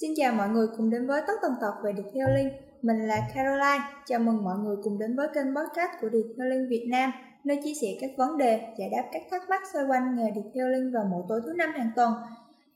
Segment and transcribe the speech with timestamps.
[0.00, 2.48] Xin chào mọi người cùng đến với Tất Tần Tật về Detailing.
[2.82, 3.84] Mình là Caroline.
[4.06, 7.12] Chào mừng mọi người cùng đến với kênh podcast của Detailing Việt Nam,
[7.44, 10.92] nơi chia sẻ các vấn đề, giải đáp các thắc mắc xoay quanh nghề Detailing
[10.92, 12.12] vào mỗi tối thứ năm hàng tuần.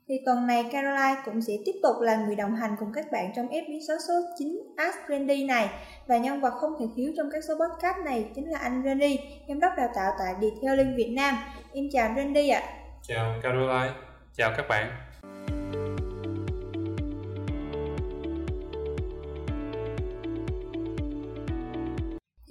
[0.08, 3.32] Thì tuần này Caroline cũng sẽ tiếp tục là người đồng hành cùng các bạn
[3.36, 5.68] trong episode số 9 Ask Randy này
[6.06, 9.18] và nhân vật không thể thiếu trong các số podcast này chính là anh Randy,
[9.48, 11.34] giám đốc đào tạo tại Detailing Việt Nam.
[11.72, 12.60] Em chào Randy ạ.
[12.60, 12.74] À.
[13.02, 13.92] Chào Caroline,
[14.36, 15.13] chào các bạn.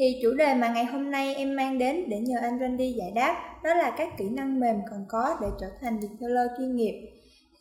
[0.03, 3.11] Thì chủ đề mà ngày hôm nay em mang đến để nhờ anh Randy giải
[3.16, 6.94] đáp đó là các kỹ năng mềm cần có để trở thành detailer chuyên nghiệp.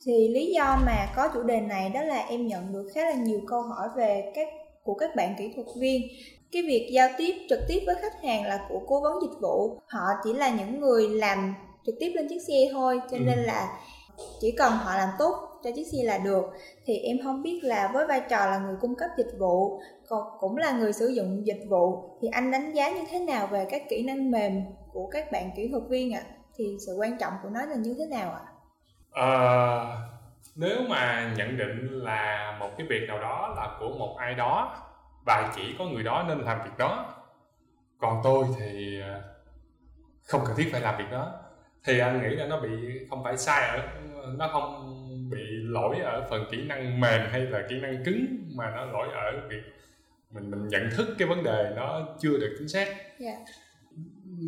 [0.07, 3.15] Thì lý do mà có chủ đề này đó là em nhận được khá là
[3.15, 4.49] nhiều câu hỏi về các
[4.85, 6.03] của các bạn kỹ thuật viên
[6.53, 9.81] cái việc giao tiếp trực tiếp với khách hàng là của cố vấn dịch vụ
[9.87, 11.55] họ chỉ là những người làm
[11.87, 13.23] trực tiếp lên chiếc xe thôi cho ừ.
[13.27, 13.69] nên là
[14.41, 16.45] chỉ cần họ làm tốt cho chiếc xe là được
[16.85, 20.23] thì em không biết là với vai trò là người cung cấp dịch vụ còn
[20.41, 23.67] cũng là người sử dụng dịch vụ thì anh đánh giá như thế nào về
[23.71, 26.31] các kỹ năng mềm của các bạn kỹ thuật viên ạ à?
[26.57, 28.43] thì sự quan trọng của nó là như thế nào ạ
[29.11, 29.23] à?
[29.23, 29.33] à,
[30.57, 34.77] nếu mà nhận định là một cái việc nào đó là của một ai đó
[35.27, 37.15] và chỉ có người đó nên làm việc đó
[38.01, 39.23] còn tôi thì ờ,
[40.23, 41.33] không cần thiết phải làm việc đó
[41.85, 42.71] thì anh nghĩ là nó bị
[43.11, 43.83] không phải sai ở
[44.39, 45.02] nó không
[45.73, 49.49] lỗi ở phần kỹ năng mềm hay là kỹ năng cứng mà nó lỗi ở
[49.49, 49.63] việc
[50.31, 53.19] mình mình nhận thức cái vấn đề nó chưa được chính xác yeah.
[53.19, 53.35] Dạ.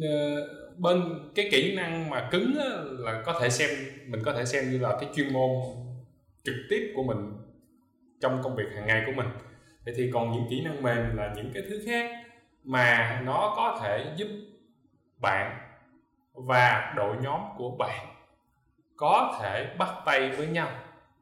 [0.03, 1.03] Ờ, bên
[1.34, 3.70] cái kỹ năng mà cứng á, là có thể xem
[4.06, 5.50] mình có thể xem như là cái chuyên môn
[6.44, 7.33] trực tiếp của mình
[8.20, 9.27] trong công việc hàng ngày của mình
[9.84, 12.11] vậy thì còn những kỹ năng mềm là những cái thứ khác
[12.64, 14.28] mà nó có thể giúp
[15.20, 15.59] bạn
[16.33, 18.06] và đội nhóm của bạn
[18.97, 20.70] có thể bắt tay với nhau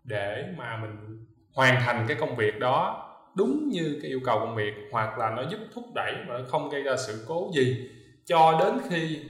[0.05, 4.57] để mà mình hoàn thành cái công việc đó đúng như cái yêu cầu công
[4.57, 7.89] việc hoặc là nó giúp thúc đẩy mà nó không gây ra sự cố gì
[8.25, 9.21] cho đến khi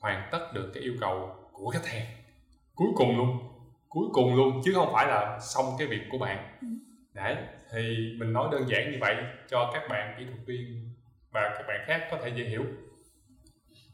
[0.00, 2.06] hoàn tất được cái yêu cầu của khách hàng
[2.74, 3.38] cuối cùng luôn
[3.88, 6.66] cuối cùng luôn chứ không phải là xong cái việc của bạn ừ.
[7.14, 7.36] đấy
[7.72, 7.80] thì
[8.18, 9.16] mình nói đơn giản như vậy
[9.50, 10.90] cho các bạn kỹ thuật viên
[11.30, 12.64] và các bạn khác có thể dễ hiểu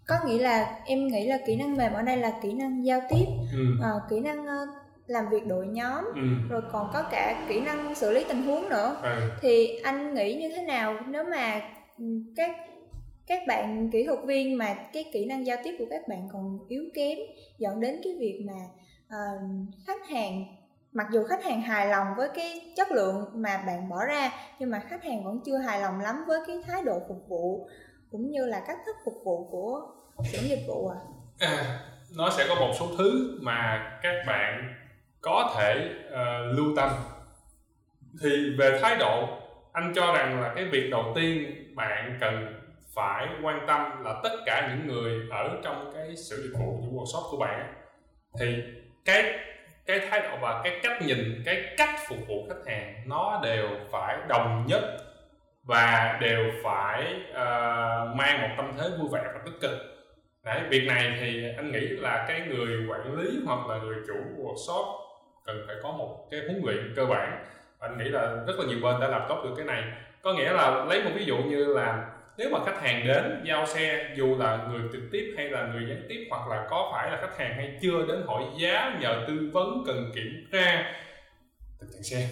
[0.06, 3.00] có nghĩa là em nghĩ là kỹ năng mềm ở đây là kỹ năng giao
[3.10, 3.64] tiếp ừ.
[3.82, 4.69] à, kỹ năng uh,
[5.10, 6.22] làm việc đội nhóm ừ.
[6.48, 9.31] rồi còn có cả kỹ năng xử lý tình huống nữa ừ.
[9.41, 11.60] thì anh nghĩ như thế nào nếu mà
[11.98, 12.04] ừ,
[12.37, 12.50] các
[13.26, 16.59] các bạn kỹ thuật viên mà cái kỹ năng giao tiếp của các bạn còn
[16.69, 17.19] yếu kém
[17.59, 18.60] dẫn đến cái việc mà
[19.06, 19.41] uh,
[19.87, 20.44] khách hàng
[20.93, 24.70] mặc dù khách hàng hài lòng với cái chất lượng mà bạn bỏ ra nhưng
[24.70, 27.69] mà khách hàng vẫn chưa hài lòng lắm với cái thái độ phục vụ
[28.10, 29.81] cũng như là cách thức phục vụ của
[30.32, 30.99] xưởng dịch vụ à?
[31.38, 31.81] à
[32.16, 34.75] nó sẽ có một số thứ mà các bạn
[35.20, 36.91] có thể uh, lưu tâm.
[38.22, 39.28] Thì về thái độ
[39.72, 42.60] anh cho rằng là cái việc đầu tiên bạn cần
[42.94, 46.97] phải quan tâm là tất cả những người ở trong cái sự dịch vụ những
[46.97, 47.75] workshop của bạn
[48.41, 48.62] thì
[49.04, 49.38] cái
[49.86, 53.69] cái thái độ và cái cách nhìn cái cách phục vụ khách hàng nó đều
[53.92, 54.82] phải đồng nhất
[55.62, 59.78] và đều phải uh, mang một tâm thế vui vẻ và tích cực.
[60.44, 64.14] Đấy, việc này thì anh nghĩ là cái người quản lý hoặc là người chủ
[64.37, 65.09] workshop
[65.44, 67.44] cần phải có một cái huấn luyện cơ bản.
[67.78, 69.82] Anh nghĩ là rất là nhiều bên đã làm tốt được cái này.
[70.22, 73.66] Có nghĩa là lấy một ví dụ như là nếu mà khách hàng đến giao
[73.66, 77.10] xe, dù là người trực tiếp hay là người gián tiếp, hoặc là có phải
[77.10, 80.94] là khách hàng hay chưa đến hỏi giá nhờ tư vấn cần kiểm tra
[81.80, 82.28] tình trạng xe,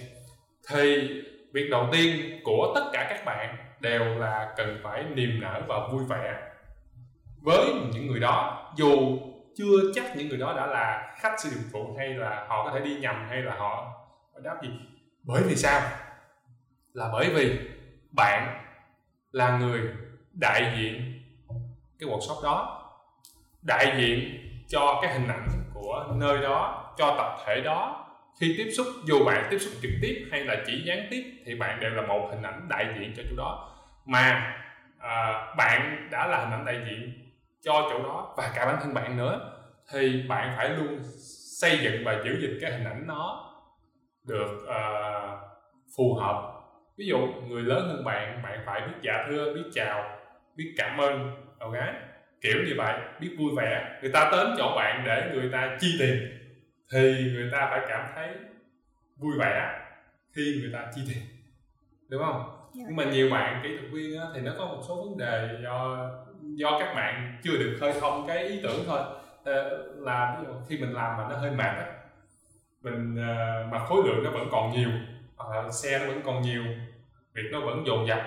[0.70, 1.08] thì
[1.52, 5.88] việc đầu tiên của tất cả các bạn đều là cần phải niềm nở và
[5.92, 6.34] vui vẻ
[7.42, 8.70] với những người đó.
[8.76, 9.19] Dù
[9.58, 12.70] chưa chắc những người đó đã là khách sử dụng phụ hay là họ có
[12.74, 13.92] thể đi nhầm hay là họ
[14.42, 14.69] đáp gì.
[15.22, 15.80] Bởi vì sao?
[16.92, 17.58] Là bởi vì
[18.10, 18.64] bạn
[19.32, 19.80] là người
[20.32, 21.22] đại diện
[21.98, 22.84] cái workshop đó
[23.62, 28.06] đại diện cho cái hình ảnh của nơi đó cho tập thể đó.
[28.40, 31.54] Khi tiếp xúc dù bạn tiếp xúc trực tiếp hay là chỉ gián tiếp thì
[31.54, 33.75] bạn đều là một hình ảnh đại diện cho chỗ đó.
[34.06, 34.54] Mà
[34.99, 37.27] à, bạn đã là hình ảnh đại diện
[37.62, 39.52] cho chỗ đó và cả bản thân bạn nữa
[39.93, 40.99] thì bạn phải luôn
[41.60, 43.55] xây dựng và giữ gìn cái hình ảnh nó
[44.25, 45.38] được uh,
[45.96, 46.58] phù hợp
[46.96, 47.19] ví dụ
[47.49, 50.19] người lớn hơn bạn bạn phải biết dạ thưa biết chào
[50.56, 51.75] biết cảm ơn ok
[52.40, 55.96] kiểu như vậy biết vui vẻ người ta đến chỗ bạn để người ta chi
[55.99, 56.38] tiền
[56.93, 58.28] thì người ta phải cảm thấy
[59.16, 59.81] vui vẻ
[60.32, 61.22] khi người ta chi tiền
[62.08, 62.58] đúng không yeah.
[62.75, 62.84] Dạ.
[62.87, 65.58] nhưng mà nhiều bạn kỹ thuật viên á, thì nó có một số vấn đề
[65.62, 66.08] do
[66.58, 69.00] do các bạn chưa được khơi thông cái ý tưởng thôi.
[69.44, 71.87] Ờ, là ví dụ khi mình làm mà nó hơi mệt á
[72.82, 74.90] mình ờ, mà khối lượng nó vẫn còn nhiều
[75.37, 76.62] hoặc là xe nó vẫn còn nhiều
[77.34, 78.19] việc nó vẫn dồn dập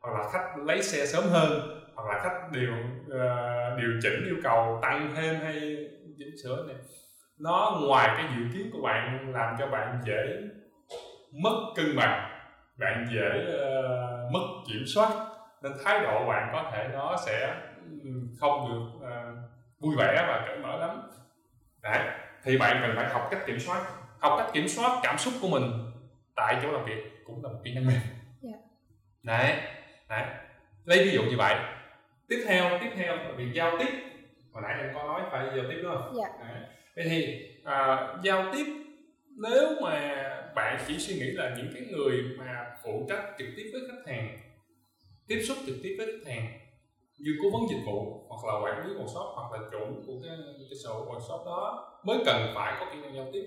[0.00, 2.72] hoặc là khách lấy xe sớm hơn hoặc là khách điều
[3.06, 5.76] uh, điều chỉnh yêu cầu tăng thêm hay
[6.18, 6.76] chỉnh sửa này.
[7.38, 10.42] Nó ngoài cái dự kiến của bạn làm cho bạn dễ
[11.42, 12.30] mất cân bằng
[12.78, 15.08] bạn dễ uh, mất kiểm soát
[15.62, 17.54] nên thái độ bạn có thể nó sẽ
[18.38, 21.02] không được uh, vui vẻ và cởi mở lắm
[21.82, 22.06] đấy
[22.44, 23.86] thì bạn cần phải học cách kiểm soát
[24.18, 25.62] học cách kiểm soát cảm xúc của mình
[26.36, 28.00] tại chỗ làm việc cũng là một kỹ năng mềm
[28.42, 28.60] yeah.
[29.22, 29.56] đấy
[30.08, 30.24] đấy
[30.84, 31.54] lấy ví dụ như vậy
[32.28, 33.90] tiếp theo tiếp theo là việc giao tiếp
[34.52, 36.28] hồi nãy em có nói phải giao tiếp đúng không dạ.
[36.40, 36.62] đấy.
[36.96, 38.66] vậy thì à, giao tiếp
[39.36, 40.24] nếu mà
[40.54, 44.12] bạn chỉ suy nghĩ là những cái người mà phụ trách trực tiếp với khách
[44.12, 44.38] hàng
[45.28, 46.67] tiếp xúc trực tiếp với khách hàng
[47.18, 50.36] như cố vấn dịch vụ hoặc là quản lý workshop hoặc là chủ của cái
[50.70, 53.44] cái sở workshop đó mới cần phải có kỹ năng giao tiếp.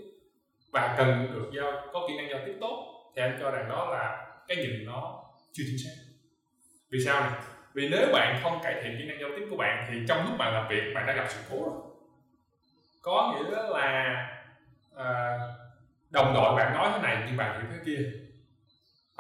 [0.71, 3.89] Và cần được giao có kỹ năng giao tiếp tốt thì anh cho rằng đó
[3.91, 6.01] là cái nhìn nó chưa chính xác.
[6.89, 7.31] Vì sao này
[7.73, 10.37] vì nếu bạn không cải thiện kỹ năng giao tiếp của bạn thì trong lúc
[10.37, 11.81] bạn làm việc bạn đã gặp sự cố rồi.
[13.01, 14.27] Có nghĩa là
[14.95, 15.39] à,
[16.09, 18.11] đồng đội bạn nói thế này nhưng bạn hiểu thế kia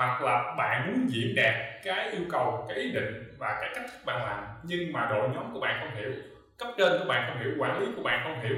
[0.01, 3.85] hoặc là bạn muốn diễn đạt cái yêu cầu cái ý định và cái cách
[3.91, 6.11] thức bạn làm nhưng mà đội nhóm của bạn không hiểu
[6.57, 8.57] cấp trên của bạn không hiểu quản lý của bạn không hiểu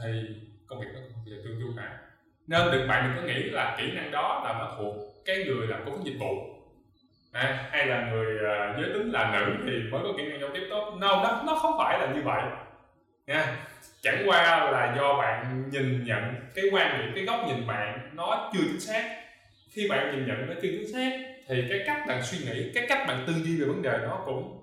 [0.00, 0.36] thì
[0.66, 1.98] công việc nó không bao giờ tương du cả.
[2.46, 4.94] Nên đừng bạn đừng có nghĩ là kỹ năng đó là nó thuộc
[5.24, 6.34] cái người làm cung dịch vụ.
[7.32, 10.50] À, hay là người uh, giới tính là nữ thì mới có kỹ năng giao
[10.54, 10.96] tiếp tốt.
[11.00, 12.42] No, nó nó không phải là như vậy.
[13.26, 13.56] Nha
[14.02, 18.50] chẳng qua là do bạn nhìn nhận cái quan điểm cái góc nhìn bạn nó
[18.52, 19.25] chưa chính xác
[19.76, 21.10] khi bạn nhìn nhận nó chưa chính xác
[21.48, 24.22] thì cái cách bạn suy nghĩ cái cách bạn tư duy về vấn đề nó
[24.26, 24.60] cũng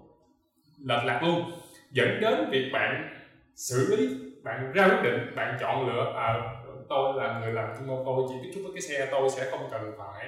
[0.85, 1.51] lệch lạc luôn.
[1.91, 3.17] Dẫn đến việc bạn
[3.55, 4.07] xử lý
[4.43, 6.33] bạn ra quyết định bạn chọn lựa à,
[6.89, 9.51] tôi là người làm chuyên môn tôi chỉ tiếp xúc với cái xe tôi sẽ
[9.51, 10.27] không cần phải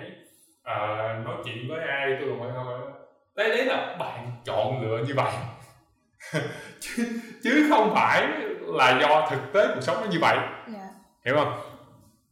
[0.61, 2.91] uh, nói chuyện với ai tôi còn không
[3.35, 5.33] đấy đấy là bạn chọn lựa như vậy.
[6.79, 8.27] Chứ, chứ không phải
[8.61, 10.37] là do thực tế cuộc sống nó như vậy.
[10.37, 10.67] Yeah.
[10.67, 10.87] Dạ.
[11.25, 11.59] hiểu không?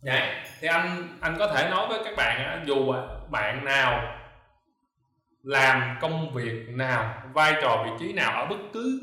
[0.01, 2.93] Dạ thì anh anh có thể nói với các bạn dù
[3.29, 4.19] bạn nào
[5.43, 8.99] làm công việc nào, vai trò vị trí nào ở bất cứ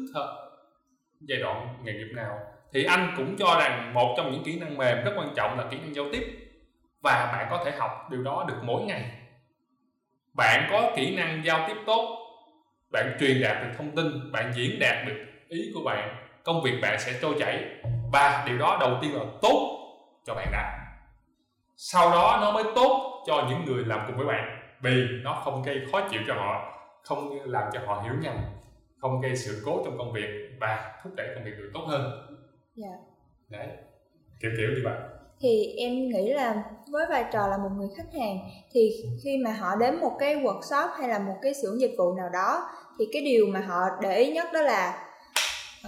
[1.20, 2.38] giai đoạn nghề nghiệp nào,
[2.72, 5.64] thì anh cũng cho rằng một trong những kỹ năng mềm rất quan trọng là
[5.70, 6.22] kỹ năng giao tiếp.
[7.02, 9.04] Và bạn có thể học điều đó được mỗi ngày.
[10.34, 12.18] Bạn có kỹ năng giao tiếp tốt,
[12.92, 16.78] bạn truyền đạt được thông tin, bạn diễn đạt được ý của bạn, công việc
[16.82, 17.64] bạn sẽ trôi chảy.
[18.12, 19.76] Và điều đó đầu tiên là tốt
[20.26, 20.79] cho bạn đã
[21.82, 25.62] sau đó nó mới tốt cho những người làm cùng với bạn vì nó không
[25.62, 28.34] gây khó chịu cho họ không làm cho họ hiểu nhầm
[29.00, 32.02] không gây sự cố trong công việc và thúc đẩy công việc được tốt hơn.
[32.74, 32.92] Dạ.
[33.48, 33.66] Đấy
[34.40, 34.98] kiểu kiểu như vậy.
[35.40, 38.38] Thì em nghĩ là với vai trò là một người khách hàng
[38.72, 38.90] thì
[39.24, 42.28] khi mà họ đến một cái workshop hay là một cái xưởng dịch vụ nào
[42.32, 42.68] đó
[42.98, 45.08] thì cái điều mà họ để ý nhất đó là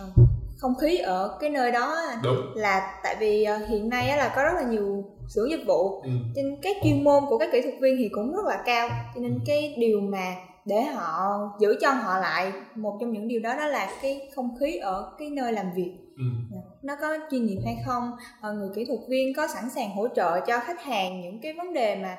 [0.00, 0.31] uh,
[0.62, 2.37] không khí ở cái nơi đó Đúng.
[2.55, 6.11] là tại vì uh, hiện nay là có rất là nhiều xưởng dịch vụ ừ.
[6.35, 9.20] trên cái chuyên môn của các kỹ thuật viên thì cũng rất là cao cho
[9.20, 13.55] nên cái điều mà để họ giữ cho họ lại một trong những điều đó
[13.56, 16.25] đó là cái không khí ở cái nơi làm việc ừ.
[16.52, 16.61] Dạ.
[16.83, 20.09] nó có chuyên nghiệp hay không ờ, người kỹ thuật viên có sẵn sàng hỗ
[20.09, 22.16] trợ cho khách hàng những cái vấn đề mà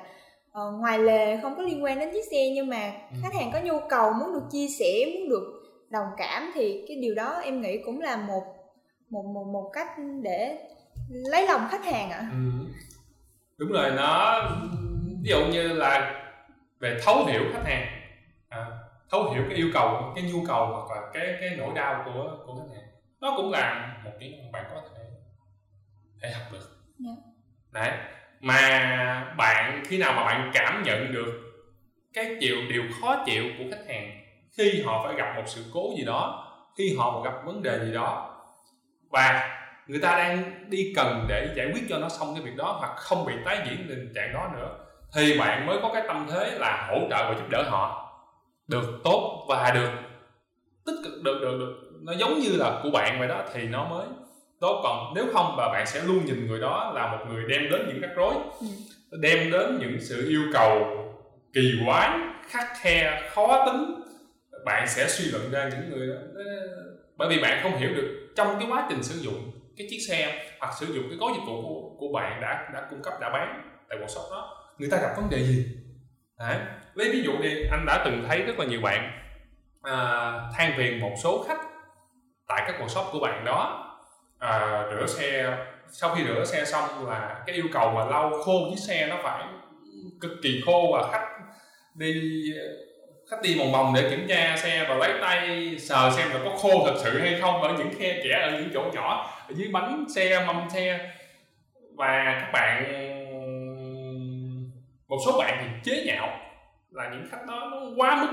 [0.50, 3.16] uh, ngoài lề không có liên quan đến chiếc xe nhưng mà ừ.
[3.22, 5.63] khách hàng có nhu cầu muốn được chia sẻ muốn được
[5.94, 8.42] đồng cảm thì cái điều đó em nghĩ cũng là một
[9.10, 9.88] một một một cách
[10.22, 10.58] để
[11.08, 12.30] lấy lòng khách hàng ạ à.
[12.30, 12.66] ừ.
[13.58, 14.40] đúng rồi nó
[15.22, 16.24] ví dụ như là
[16.80, 17.86] về thấu hiểu khách hàng
[18.48, 18.66] à,
[19.10, 22.36] thấu hiểu cái yêu cầu cái nhu cầu hoặc là cái cái nỗi đau của
[22.46, 22.88] của khách hàng
[23.20, 25.04] nó cũng là một kỹ năng bạn có thể
[26.22, 26.58] thể học được
[27.04, 27.18] yeah.
[27.18, 27.80] Dạ.
[27.80, 27.98] đấy
[28.40, 31.40] mà bạn khi nào mà bạn cảm nhận được
[32.12, 34.24] cái chịu điều khó chịu của khách hàng
[34.56, 37.92] khi họ phải gặp một sự cố gì đó khi họ gặp vấn đề gì
[37.92, 38.30] đó
[39.10, 39.50] và
[39.86, 42.96] người ta đang đi cần để giải quyết cho nó xong cái việc đó hoặc
[42.96, 44.84] không bị tái diễn tình trạng đó nữa
[45.14, 48.10] thì bạn mới có cái tâm thế là hỗ trợ và giúp đỡ họ.
[48.68, 49.90] Được tốt và được
[50.86, 51.74] tích cực được được được.
[52.02, 54.06] Nó giống như là của bạn vậy đó thì nó mới
[54.60, 54.80] tốt.
[54.84, 57.84] Còn nếu không và bạn sẽ luôn nhìn người đó là một người đem đến
[57.88, 58.66] những rắc rối ừ.
[59.20, 60.86] đem đến những sự yêu cầu
[61.54, 62.10] kỳ quái
[62.48, 63.94] khắc khe khó tính
[64.64, 66.20] bạn sẽ suy luận ra những người đó
[67.16, 70.46] bởi vì bạn không hiểu được trong cái quá trình sử dụng cái chiếc xe
[70.60, 73.30] hoặc sử dụng cái gói dịch vụ của, của bạn đã đã cung cấp đã
[73.30, 75.66] bán tại workshop đó người ta gặp vấn đề gì
[76.38, 76.58] Đấy.
[76.94, 79.12] lấy ví dụ đi anh đã từng thấy rất là nhiều bạn
[79.82, 79.96] à,
[80.56, 81.60] than phiền một số khách
[82.48, 83.90] tại các workshop của bạn đó
[84.38, 85.56] à, rửa xe
[85.92, 89.16] sau khi rửa xe xong là cái yêu cầu mà lau khô chiếc xe nó
[89.22, 89.44] phải
[90.20, 91.28] cực kỳ khô và khách
[91.94, 92.22] đi
[93.30, 96.50] khách đi vòng vòng để kiểm tra xe và lấy tay sờ xem là có
[96.50, 99.68] khô thật sự hay không ở những khe kẽ ở những chỗ nhỏ, ở dưới
[99.72, 101.10] bánh xe, mâm xe.
[101.96, 102.84] Và các bạn,
[105.08, 106.28] một số bạn thì chế nhạo
[106.90, 108.32] là những khách đó nó quá mức.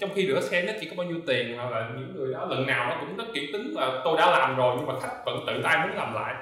[0.00, 2.46] Trong khi rửa xe nó chỉ có bao nhiêu tiền hoặc là những người đó,
[2.50, 5.16] lần nào nó cũng rất kỹ tính là tôi đã làm rồi, nhưng mà khách
[5.26, 6.34] vẫn tự tay muốn làm lại.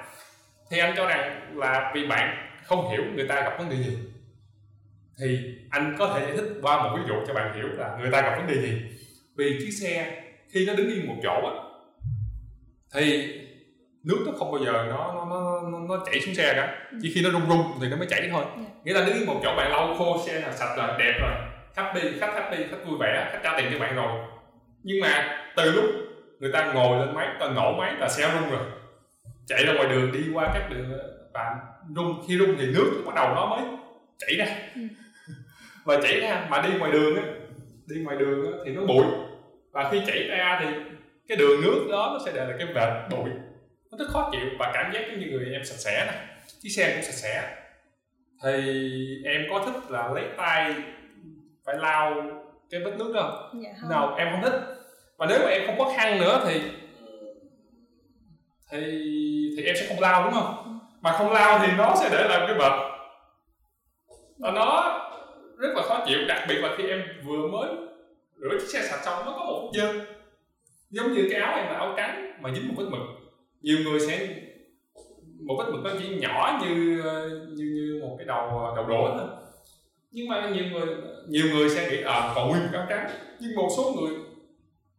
[0.71, 3.97] Thì anh cho rằng là vì bạn không hiểu người ta gặp vấn đề gì
[5.19, 8.11] thì anh có thể giải thích qua một ví dụ cho bạn hiểu là người
[8.11, 8.81] ta gặp vấn đề gì
[9.35, 11.53] vì chiếc xe khi nó đứng yên một chỗ á
[12.93, 13.35] thì
[14.03, 17.21] nước nó không bao giờ nó nó nó nó chảy xuống xe cả chỉ khi
[17.21, 18.43] nó rung rung thì nó mới chảy thôi.
[18.57, 18.63] Dạ.
[18.83, 21.31] nghĩa là đứng yên một chỗ bạn lau khô xe là sạch rồi đẹp rồi
[21.75, 24.27] khách đi khách khách đi khách vui vẻ khách trả tiền cho bạn rồi
[24.83, 25.85] nhưng mà từ lúc
[26.39, 28.65] người ta ngồi lên máy ta nổ máy là xe rung rồi
[29.47, 30.91] chạy ra ngoài đường đi qua các đường
[31.33, 31.55] và
[31.95, 33.61] rung khi rung thì nước bắt đầu nó mới
[34.19, 34.45] chảy ra
[34.75, 34.81] ừ.
[35.89, 37.23] Và chảy ra mà đi ngoài đường á
[37.87, 39.05] đi ngoài đường á, thì nó bụi.
[39.71, 40.67] Và khi chảy ra thì
[41.27, 43.29] cái đường nước đó nó sẽ để là cái vệt bụi.
[43.91, 46.13] Nó rất khó chịu và cảm giác giống như người em sạch sẽ nè
[46.61, 47.55] chiếc xe cũng sạch sẽ.
[48.43, 48.51] Thì
[49.25, 50.73] em có thích là lấy tay
[51.65, 52.13] phải lau
[52.69, 53.61] cái vết nước đó không?
[53.63, 53.89] Dạ không.
[53.89, 54.61] nào em không thích.
[55.17, 56.61] Và nếu mà em không có khăn nữa thì
[58.71, 58.79] thì
[59.57, 60.63] thì em sẽ không lau đúng không?
[60.63, 60.71] Ừ.
[61.01, 62.71] mà không lau thì nó sẽ để lại cái vệt.
[64.39, 64.95] Và nó
[65.59, 67.69] rất là khó chịu đặc biệt là khi em vừa mới
[68.37, 69.93] rửa chiếc xe sạch xong nó có một dơ
[70.89, 73.01] giống như cái áo em là áo trắng mà dính một vết mực.
[73.61, 74.27] Nhiều người sẽ
[75.45, 76.75] một vết mực nó chỉ nhỏ như
[77.55, 79.27] như như một cái đầu đầu đũa thôi.
[80.11, 80.95] Nhưng mà nhiều người
[81.27, 83.09] nhiều người sẽ nghĩ à còn nguyên áo trắng.
[83.39, 84.17] Nhưng một số người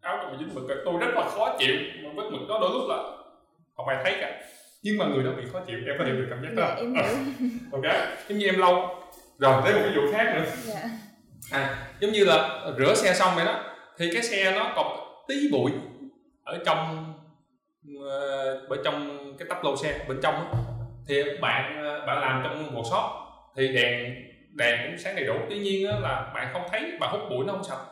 [0.00, 2.88] áo còn dính mực tôi rất là khó chịu mà vết mực đó đôi lúc
[2.88, 2.96] là
[3.76, 4.42] không ai thấy cả.
[4.82, 6.62] Nhưng mà người đó bị khó chịu em có hiểu được cảm giác đó.
[6.68, 7.48] Dạ, em hiểu.
[7.72, 7.94] ok
[8.28, 9.00] giống như em lâu
[9.40, 10.80] rồi tới một ví dụ khác nữa dạ.
[11.50, 13.64] à giống như là rửa xe xong vậy đó
[13.98, 14.86] thì cái xe nó còn
[15.28, 15.72] tí bụi
[16.44, 17.12] ở trong
[18.68, 20.58] ở trong cái tắp lô xe bên trong đó.
[21.08, 23.04] thì bạn ờ, bạn làm trong một shop
[23.56, 24.14] thì đèn
[24.52, 27.52] đèn cũng sáng đầy đủ tuy nhiên là bạn không thấy và hút bụi nó
[27.52, 27.84] không sạch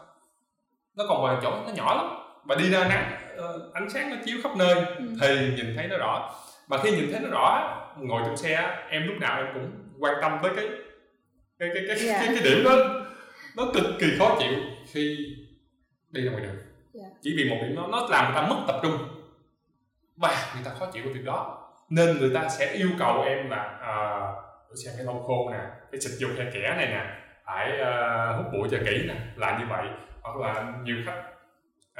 [0.97, 2.07] nó còn vài chỗ nó nhỏ lắm
[2.45, 5.05] và đi ra nắng uh, ánh sáng nó chiếu khắp nơi ừ.
[5.21, 6.35] thì nhìn thấy nó rõ
[6.69, 10.15] mà khi nhìn thấy nó rõ ngồi trong xe em lúc nào em cũng quan
[10.23, 10.67] tâm tới cái
[11.59, 12.21] cái cái cái, yeah.
[12.21, 12.27] Dạ.
[12.27, 13.05] cái, cái điểm đó
[13.57, 14.53] nó cực kỳ khó chịu
[14.93, 15.37] khi
[16.11, 16.67] đi ra ngoài đường yeah.
[16.95, 17.07] Dạ.
[17.23, 18.99] chỉ vì một điểm đó nó làm người ta mất tập trung
[20.17, 23.51] và người ta khó chịu với việc đó nên người ta sẽ yêu cầu em
[23.51, 23.81] là
[24.71, 25.61] uh, xem cái lau khô nè
[25.93, 27.07] cái xịt dùng khe kẽ này nè
[27.47, 29.87] phải uh, hút bụi cho kỹ nè là như vậy
[30.23, 31.23] hoặc là nhiều khách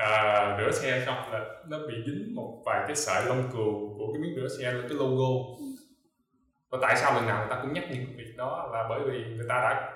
[0.03, 4.13] uh, rửa xe xong là nó bị dính một vài cái sợi lông cừu của
[4.13, 5.59] cái miếng rửa xe lên cái logo
[6.71, 9.25] và tại sao lần nào người ta cũng nhắc những việc đó là bởi vì
[9.25, 9.93] người ta đã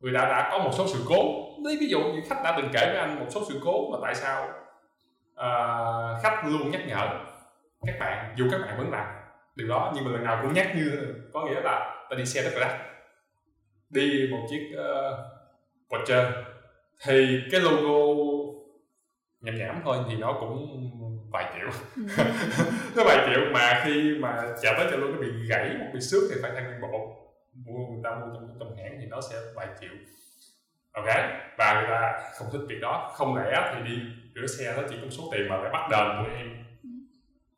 [0.00, 1.46] người ta đã có một số sự cố.
[1.64, 3.98] Lấy ví dụ như khách đã từng kể với anh một số sự cố mà
[4.02, 4.48] tại sao
[5.36, 7.08] uh, khách luôn nhắc nhở
[7.86, 9.06] các bạn dù các bạn vẫn làm
[9.56, 12.42] điều đó nhưng mà lần nào cũng nhắc như có nghĩa là ta đi xe
[12.42, 12.80] rất là đắt
[13.90, 15.18] đi một chiếc uh,
[15.90, 16.30] Porsche
[17.06, 18.14] thì cái logo
[19.40, 20.85] nhảm nhảm thôi thì nó cũng
[21.36, 22.02] vài triệu ừ.
[22.96, 26.00] nó vài triệu mà khi mà chạm tới cho luôn nó bị gãy một bị
[26.00, 27.16] xước thì phải thay nguyên bộ
[27.66, 29.90] mua người ta mua trong trong hãng thì nó sẽ vài triệu
[30.92, 31.06] ok
[31.58, 34.02] và người ta không thích việc đó không lẽ thì đi
[34.34, 36.64] rửa xe nó chỉ có số tiền mà phải bắt đền của em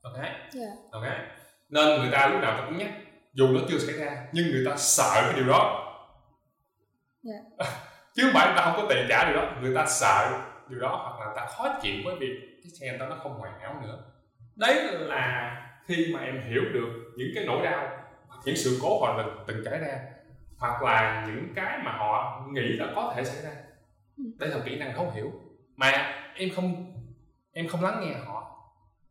[0.02, 0.34] ok yeah.
[0.52, 0.70] Dạ.
[0.90, 1.04] ok
[1.68, 2.90] nên người ta lúc nào cũng nhắc
[3.32, 5.84] dù nó chưa xảy ra nhưng người ta sợ cái điều đó
[7.24, 7.44] yeah.
[7.58, 7.66] Dạ.
[8.14, 11.26] chứ người ta không có tiền trả điều đó người ta sợ điều đó hoặc
[11.26, 14.04] là ta khó chịu với việc cái xe đó ta nó không hoàn hảo nữa.
[14.56, 15.54] Đấy là
[15.86, 18.04] khi mà em hiểu được những cái nỗi đau,
[18.44, 20.00] những sự cố họ từng từng trải ra,
[20.56, 23.50] hoặc là những cái mà họ nghĩ là có thể xảy ra.
[24.16, 25.32] Đấy đây là kỹ năng thấu hiểu.
[25.76, 25.90] Mà
[26.34, 26.94] em không
[27.52, 28.44] em không lắng nghe họ.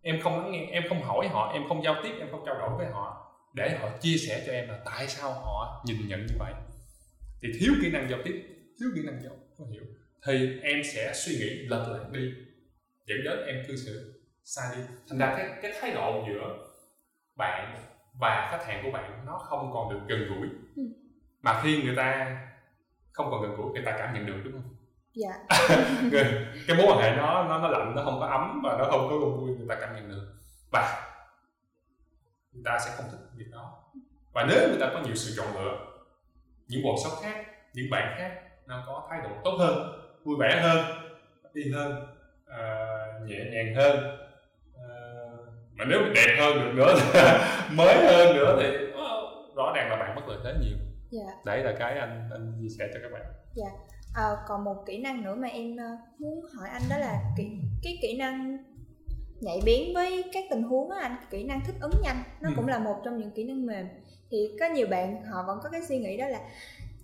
[0.02, 2.56] Em không lắng nghe, em không hỏi họ, em không giao tiếp, em không trao
[2.56, 6.26] đổi với họ để họ chia sẻ cho em là tại sao họ nhìn nhận
[6.26, 6.54] như vậy.
[7.42, 8.44] Thì thiếu kỹ năng giao tiếp,
[8.80, 9.34] thiếu kỹ năng giao
[9.72, 9.84] hiểu,
[10.26, 12.32] thì em sẽ suy nghĩ lật lại đi
[13.08, 14.82] dẫn đến em cư xử sai đi.
[15.10, 16.58] Thành ra cái cái thái độ giữa
[17.36, 17.76] bạn
[18.20, 20.50] và khách hàng của bạn nó không còn được gần gũi.
[20.76, 20.84] Ừ.
[21.42, 22.38] mà khi người ta
[23.12, 24.76] không còn gần gũi người ta cảm nhận được đúng không?
[25.14, 25.58] Dạ.
[26.68, 29.08] Cái mối quan hệ nó nó nó lạnh nó không có ấm và nó không
[29.10, 30.34] có vui người ta cảm nhận được.
[30.72, 31.12] Và
[32.52, 33.84] người ta sẽ không thích việc đó.
[34.34, 35.88] Và nếu người ta có nhiều sự chọn lựa
[36.68, 40.86] những workshop khác những bạn khác nó có thái độ tốt hơn vui vẻ hơn
[41.54, 42.17] yên hơn
[42.50, 44.18] uh, nhẹ nhàng hơn.
[44.76, 45.40] Uh,
[45.74, 46.96] mà nếu đẹp hơn được nữa
[47.72, 48.78] mới hơn nữa thì
[49.56, 50.78] rõ ràng là bạn mất lợi thế nhiều.
[51.10, 51.32] Dạ.
[51.46, 53.22] đấy là cái anh anh chia sẻ cho các bạn.
[53.56, 53.68] Dạ.
[54.16, 57.44] À, còn một kỹ năng nữa mà em ờ, muốn hỏi anh đó là kỹ
[57.84, 58.58] cái kỹ năng
[59.40, 62.54] nhạy bén với các tình huống á anh kỹ năng thích ứng nhanh nó ừ.
[62.56, 63.88] cũng là một trong những kỹ năng mềm.
[64.32, 66.40] Thì có nhiều bạn họ vẫn có cái suy nghĩ đó là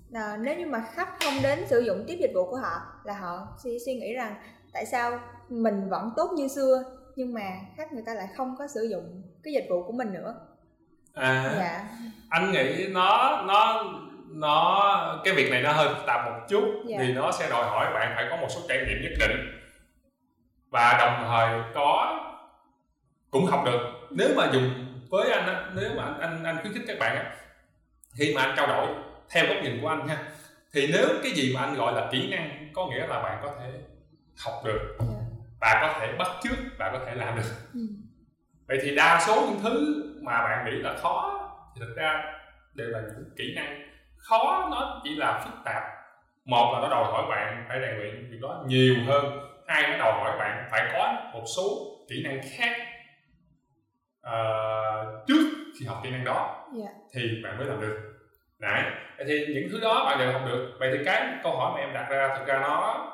[0.09, 3.13] là nếu như mà khách không đến sử dụng tiếp dịch vụ của họ là
[3.13, 4.35] họ suy, suy nghĩ rằng
[4.73, 5.19] tại sao
[5.49, 6.83] mình vẫn tốt như xưa
[7.15, 7.41] nhưng mà
[7.77, 10.35] khách người ta lại không có sử dụng cái dịch vụ của mình nữa
[11.13, 11.89] à dạ.
[12.29, 13.83] anh nghĩ nó nó
[14.29, 16.97] nó cái việc này nó hơi phức tạp một chút dạ.
[16.99, 19.37] thì nó sẽ đòi hỏi bạn phải có một số trải nghiệm nhất định
[20.69, 22.19] và đồng thời có
[23.31, 24.69] cũng học được nếu mà dùng
[25.09, 27.35] với anh á nếu mà anh anh, anh khuyến khích các bạn á
[28.13, 28.87] khi mà anh trao đổi
[29.29, 30.17] theo góc nhìn của anh ha
[30.73, 33.51] thì nếu cái gì mà anh gọi là kỹ năng có nghĩa là bạn có
[33.59, 33.71] thể
[34.37, 35.22] học được yeah.
[35.63, 37.79] Bạn có thể bắt chước bạn có thể làm được ừ.
[38.67, 42.23] vậy thì đa số những thứ mà bạn nghĩ là khó thì thực ra
[42.73, 43.81] đều là những kỹ năng
[44.17, 45.83] khó nó chỉ là phức tạp
[46.45, 49.25] một là nó đòi hỏi bạn phải rèn luyện việc đó nhiều hơn
[49.67, 52.77] hai nó đòi hỏi bạn phải có một số kỹ năng khác
[54.27, 56.91] uh, trước khi học kỹ năng đó yeah.
[56.93, 56.99] Dạ.
[57.13, 58.12] thì bạn mới làm được
[58.63, 58.83] đấy
[59.27, 61.93] thì những thứ đó bạn đều học được vậy thì cái câu hỏi mà em
[61.93, 63.05] đặt ra thực ra nó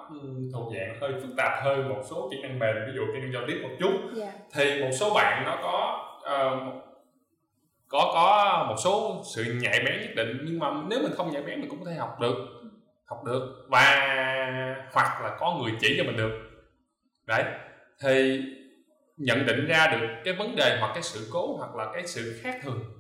[0.54, 3.34] thuộc dạng hơi phức tạp hơn một số kỹ năng mềm ví dụ kỹ năng
[3.34, 4.16] giao tiếp một chút yeah.
[4.16, 4.32] Dạ.
[4.54, 6.84] thì một số bạn nó có uh,
[7.88, 11.42] có có một số sự nhạy bén nhất định nhưng mà nếu mình không nhạy
[11.42, 12.36] bén mình cũng có thể học được
[13.06, 14.06] học được và
[14.94, 16.32] hoặc là có người chỉ cho mình được
[17.28, 17.44] đấy
[18.04, 18.42] thì
[19.18, 22.40] nhận định ra được cái vấn đề hoặc cái sự cố hoặc là cái sự
[22.42, 22.99] khác thường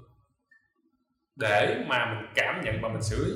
[1.39, 3.31] để mà mình cảm nhận và mình xử lý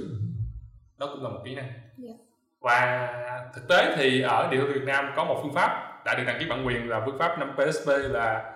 [0.97, 1.79] đó cũng là một kỹ năng yeah.
[1.97, 2.13] Dạ.
[2.59, 3.09] và
[3.55, 6.39] thực tế thì ở địa phương Việt Nam có một phương pháp đã được đăng
[6.39, 8.53] ký bản quyền là phương pháp 5 PSP là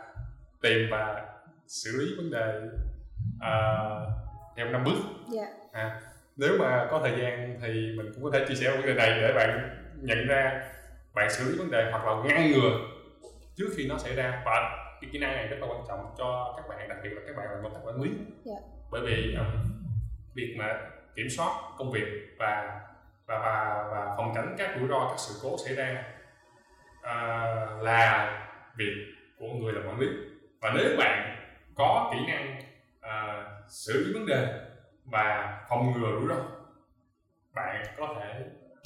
[0.62, 1.26] tìm và
[1.68, 2.62] xử lý vấn đề
[3.38, 4.08] uh,
[4.58, 4.98] theo năm bước
[5.36, 5.50] yeah.
[5.74, 5.80] Dạ.
[5.82, 6.02] à,
[6.38, 9.22] nếu mà có thời gian thì mình cũng có thể chia sẻ vấn đề này
[9.22, 9.70] để bạn
[10.02, 10.62] nhận ra
[11.14, 12.80] bạn xử lý vấn đề hoặc là ngăn ngừa
[13.56, 14.52] trước khi nó xảy ra và
[15.02, 17.36] cái kỹ năng này rất là quan trọng cho các bạn đặc biệt là các
[17.38, 18.10] bạn làm công tác quản lý
[18.46, 18.77] yeah.
[18.92, 19.46] Bởi vì um,
[20.34, 20.80] việc mà
[21.16, 22.82] kiểm soát công việc và
[23.26, 26.04] và và, và phòng tránh các rủi ro các sự cố xảy ra
[27.00, 28.34] uh, là
[28.78, 28.96] việc
[29.40, 30.08] của người làm quản lý
[30.62, 31.38] và nếu bạn
[31.76, 32.62] có kỹ năng
[33.00, 34.48] uh, xử lý vấn đề
[35.06, 36.44] và phòng ngừa rủi ro
[37.54, 38.46] bạn có thể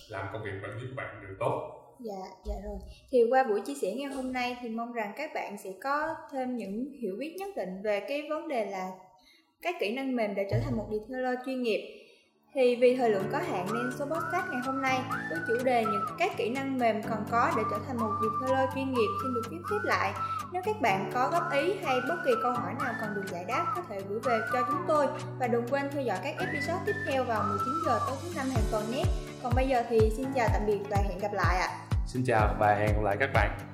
[0.10, 2.78] làm công việc quản lý của bạn được tốt Dạ, dạ rồi.
[3.12, 6.16] Thì qua buổi chia sẻ ngày hôm nay thì mong rằng các bạn sẽ có
[6.32, 8.92] thêm những hiểu biết nhất định về cái vấn đề là
[9.62, 12.02] các kỹ năng mềm để trở thành một detailer chuyên nghiệp
[12.54, 15.86] thì vì thời lượng có hạn nên số podcast ngày hôm nay với chủ đề
[15.86, 19.34] những các kỹ năng mềm còn có để trở thành một detailer chuyên nghiệp xin
[19.34, 20.14] được viết tiếp lại.
[20.54, 23.46] Nếu các bạn có góp ý hay bất kỳ câu hỏi nào còn được giải
[23.48, 25.08] đáp, có thể gửi về cho chúng tôi
[25.40, 28.46] và đừng quên theo dõi các episode tiếp theo vào 19 giờ tối thứ năm
[28.50, 29.04] hàng tuần nhé.
[29.44, 31.68] Còn bây giờ thì xin chào tạm biệt và hẹn gặp lại ạ.
[31.68, 31.80] À.
[32.08, 33.71] Xin chào và hẹn gặp lại các bạn.